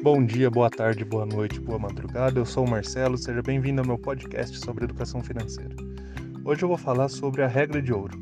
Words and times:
Bom 0.00 0.24
dia, 0.24 0.48
boa 0.48 0.70
tarde, 0.70 1.04
boa 1.04 1.26
noite, 1.26 1.58
boa 1.58 1.76
madrugada. 1.76 2.38
Eu 2.38 2.46
sou 2.46 2.64
o 2.64 2.70
Marcelo, 2.70 3.18
seja 3.18 3.42
bem-vindo 3.42 3.80
ao 3.80 3.86
meu 3.86 3.98
podcast 3.98 4.56
sobre 4.56 4.84
educação 4.84 5.24
financeira. 5.24 5.74
Hoje 6.44 6.62
eu 6.62 6.68
vou 6.68 6.78
falar 6.78 7.08
sobre 7.08 7.42
a 7.42 7.48
regra 7.48 7.82
de 7.82 7.92
ouro. 7.92 8.16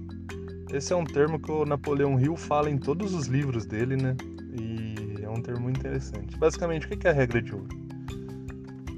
Esse 0.72 0.94
é 0.94 0.96
um 0.96 1.04
termo 1.04 1.38
que 1.38 1.50
o 1.50 1.66
Napoleão 1.66 2.18
Hill 2.18 2.34
fala 2.34 2.70
em 2.70 2.78
todos 2.78 3.12
os 3.12 3.26
livros 3.26 3.66
dele, 3.66 3.94
né? 3.94 4.16
E 4.58 5.22
é 5.22 5.28
um 5.28 5.42
termo 5.42 5.64
muito 5.64 5.78
interessante. 5.78 6.34
Basicamente, 6.38 6.86
o 6.86 6.88
que 6.88 7.06
é 7.06 7.10
a 7.10 7.14
regra 7.14 7.42
de 7.42 7.54
ouro? 7.54 7.68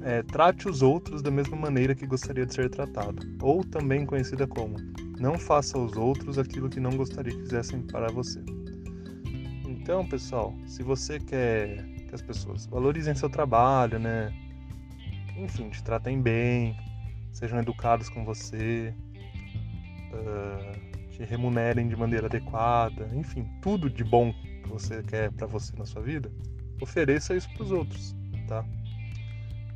É, 0.01 0.23
trate 0.23 0.69
os 0.69 0.81
outros 0.81 1.21
da 1.21 1.29
mesma 1.29 1.57
maneira 1.57 1.93
que 1.93 2.07
gostaria 2.07 2.45
de 2.45 2.53
ser 2.53 2.69
tratado, 2.69 3.27
ou 3.41 3.61
também 3.61 4.05
conhecida 4.05 4.47
como 4.47 4.77
não 5.19 5.37
faça 5.37 5.77
aos 5.77 5.97
outros 5.97 6.39
aquilo 6.39 6.69
que 6.69 6.79
não 6.79 6.91
gostaria 6.91 7.35
que 7.35 7.41
fizessem 7.41 7.81
para 7.81 8.07
você. 8.09 8.41
Então, 9.67 10.07
pessoal, 10.07 10.55
se 10.65 10.81
você 10.81 11.19
quer 11.19 11.98
que 12.09 12.15
as 12.15 12.21
pessoas 12.21 12.65
valorizem 12.65 13.13
seu 13.15 13.29
trabalho, 13.29 13.99
né? 13.99 14.33
Enfim, 15.37 15.69
te 15.69 15.81
tratem 15.83 16.21
bem, 16.21 16.75
sejam 17.31 17.59
educados 17.59 18.09
com 18.09 18.25
você, 18.25 18.93
uh, 20.11 21.09
te 21.11 21.23
remunerem 21.23 21.87
de 21.87 21.95
maneira 21.95 22.25
adequada, 22.25 23.07
enfim, 23.13 23.47
tudo 23.61 23.89
de 23.89 24.03
bom 24.03 24.33
que 24.33 24.67
você 24.67 25.01
quer 25.03 25.31
para 25.31 25.47
você 25.47 25.73
na 25.77 25.85
sua 25.85 26.01
vida, 26.01 26.29
ofereça 26.81 27.35
isso 27.35 27.49
para 27.53 27.63
os 27.63 27.71
outros, 27.71 28.15
tá? 28.47 28.65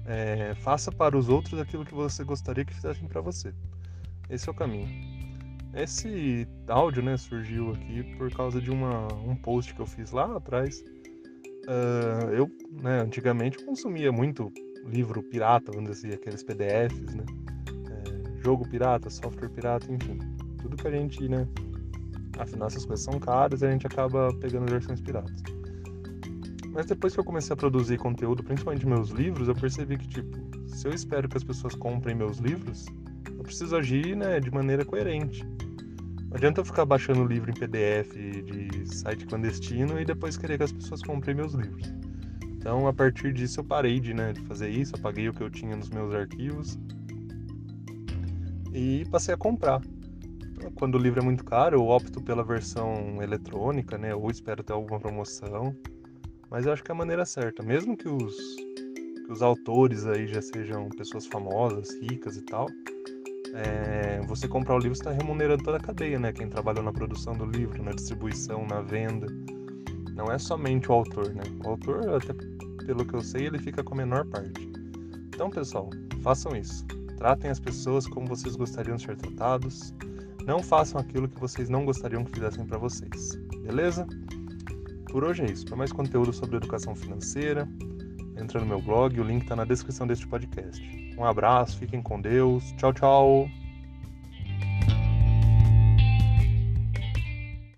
É, 0.06 0.54
faça 0.56 0.92
para 0.92 1.18
os 1.18 1.30
outros 1.30 1.62
aquilo 1.62 1.86
que 1.86 1.94
você 1.94 2.26
gostaria 2.26 2.66
que 2.66 2.74
fizessem 2.74 3.08
para 3.08 3.22
você. 3.22 3.54
Esse 4.30 4.50
é 4.50 4.52
o 4.52 4.56
caminho. 4.56 4.90
Esse 5.74 6.46
áudio, 6.68 7.02
né, 7.02 7.16
surgiu 7.16 7.72
aqui 7.72 8.04
por 8.18 8.30
causa 8.32 8.62
de 8.62 8.70
uma, 8.70 9.08
um 9.14 9.36
post 9.36 9.74
que 9.74 9.80
eu 9.80 9.88
fiz 9.88 10.12
lá 10.12 10.36
atrás 10.36 10.84
Uh, 11.68 12.30
eu, 12.34 12.52
né, 12.82 13.02
antigamente 13.02 13.64
consumia 13.64 14.12
muito 14.12 14.52
livro 14.86 15.24
pirata, 15.24 15.72
vamos 15.72 15.92
dizer 15.92 16.08
assim, 16.08 16.16
aqueles 16.16 16.44
PDFs, 16.44 17.16
né? 17.16 17.26
É, 17.90 18.42
jogo 18.44 18.68
pirata, 18.68 19.10
software 19.10 19.50
pirata, 19.50 19.92
enfim. 19.92 20.20
Tudo 20.62 20.76
que 20.76 20.88
a 20.88 20.92
gente, 20.92 21.28
né? 21.28 21.48
Afinal, 22.38 22.68
essas 22.68 22.86
coisas 22.86 23.06
são 23.06 23.20
caras 23.20 23.64
a 23.64 23.72
gente 23.72 23.88
acaba 23.88 24.34
pegando 24.42 24.70
versões 24.70 25.00
piratas. 25.00 25.42
Mas 26.74 26.88
depois 26.88 27.14
que 27.14 27.20
eu 27.20 27.24
comecei 27.24 27.54
a 27.54 27.58
produzir 27.58 27.98
conteúdo, 27.98 28.44
principalmente 28.44 28.86
meus 28.86 29.10
livros, 29.10 29.48
eu 29.48 29.56
percebi 29.56 29.98
que, 29.98 30.08
tipo, 30.08 30.68
se 30.68 30.88
eu 30.88 30.92
espero 30.92 31.30
que 31.30 31.38
as 31.38 31.44
pessoas 31.44 31.76
comprem 31.76 32.16
meus 32.16 32.40
livros, 32.40 32.86
eu 33.38 33.44
preciso 33.44 33.76
agir, 33.76 34.18
né, 34.18 34.40
de 34.40 34.52
maneira 34.52 34.84
coerente. 34.84 35.46
Não 36.34 36.38
adianta 36.38 36.62
eu 36.62 36.66
ficar 36.66 36.84
baixando 36.84 37.24
livro 37.24 37.52
em 37.52 37.54
PDF 37.54 38.16
de 38.16 38.96
site 38.98 39.24
clandestino 39.28 40.02
e 40.02 40.04
depois 40.04 40.36
querer 40.36 40.58
que 40.58 40.64
as 40.64 40.72
pessoas 40.72 41.04
comprem 41.04 41.36
meus 41.36 41.54
livros. 41.54 41.94
Então, 42.58 42.88
a 42.88 42.94
partir 42.94 43.32
disso, 43.32 43.60
eu 43.60 43.64
parei 43.64 44.00
de, 44.00 44.16
né, 44.16 44.34
de 44.34 44.42
fazer 44.42 44.68
isso, 44.68 44.96
apaguei 44.96 45.30
o 45.30 45.34
que 45.34 45.44
eu 45.44 45.50
tinha 45.52 45.76
nos 45.76 45.92
meus 45.92 46.12
arquivos 46.12 46.80
e 48.74 49.06
passei 49.12 49.36
a 49.36 49.38
comprar. 49.38 49.80
Quando 50.74 50.96
o 50.96 50.98
livro 50.98 51.20
é 51.20 51.24
muito 51.24 51.46
caro, 51.46 51.78
eu 51.78 51.88
opto 51.88 52.20
pela 52.20 52.44
versão 52.44 53.22
eletrônica, 53.22 53.96
né, 53.96 54.16
ou 54.16 54.32
espero 54.32 54.64
ter 54.64 54.74
alguma 54.74 55.00
promoção. 55.00 55.78
Mas 56.50 56.66
eu 56.66 56.74
acho 56.74 56.84
que 56.84 56.92
é 56.92 56.96
a 56.96 56.98
maneira 56.98 57.26
certa, 57.26 57.62
mesmo 57.62 57.96
que 57.96 58.10
os, 58.10 58.36
que 58.56 59.32
os 59.32 59.44
autores 59.44 60.08
aí 60.08 60.26
já 60.26 60.42
sejam 60.42 60.90
pessoas 60.90 61.28
famosas, 61.28 61.94
ricas 62.02 62.38
e 62.38 62.42
tal, 62.42 62.66
é, 63.54 64.22
você 64.28 64.48
comprar 64.48 64.76
o 64.76 64.80
livro 64.80 64.94
está 64.94 65.12
remunerando 65.12 65.64
toda 65.64 65.78
a 65.78 65.80
cadeia, 65.80 66.20
né? 66.20 66.34
Quem 66.34 66.50
trabalhou 66.50 66.84
na 66.84 66.92
produção 66.92 67.34
do 67.34 67.46
livro, 67.46 67.84
na 67.84 67.92
distribuição, 67.92 68.66
na 68.66 68.82
venda. 68.82 69.28
Não 70.16 70.32
é 70.32 70.38
somente 70.40 70.90
o 70.90 70.94
autor, 70.94 71.34
né? 71.34 71.44
O 71.64 71.70
autor, 71.70 72.16
até 72.16 72.34
pelo 72.86 73.06
que 73.06 73.14
eu 73.14 73.22
sei, 73.22 73.46
ele 73.48 73.60
fica 73.60 73.84
com 73.84 73.94
a 73.94 73.98
menor 73.98 74.26
parte. 74.26 74.72
Então, 75.28 75.50
pessoal, 75.50 75.90
façam 76.22 76.56
isso. 76.56 76.86
Tratem 77.18 77.52
as 77.52 77.60
pessoas 77.60 78.08
como 78.08 78.28
vocês 78.28 78.56
gostariam 78.56 78.96
de 78.96 79.04
ser 79.04 79.16
tratados. 79.16 79.94
Não 80.46 80.62
façam 80.62 81.00
aquilo 81.00 81.28
que 81.28 81.40
vocês 81.40 81.70
não 81.70 81.86
gostariam 81.86 82.24
que 82.26 82.32
fizessem 82.32 82.66
para 82.66 82.78
vocês. 82.78 83.36
Beleza? 83.62 84.06
Por 85.10 85.24
hoje 85.24 85.44
é 85.44 85.52
isso. 85.52 85.66
Para 85.66 85.78
mais 85.78 85.92
conteúdo 85.92 86.34
sobre 86.34 86.58
educação 86.58 86.96
financeira, 86.96 87.68
entra 88.38 88.60
no 88.60 88.66
meu 88.66 88.82
blog, 88.82 89.20
o 89.20 89.24
link 89.24 89.44
está 89.44 89.56
na 89.56 89.66
descrição 89.66 90.08
deste 90.08 90.28
podcast. 90.28 90.82
Um 91.18 91.26
abraço, 91.26 91.78
fiquem 91.78 92.02
com 92.02 92.20
Deus. 92.20 92.72
Tchau, 92.78 92.94
tchau. 92.94 93.63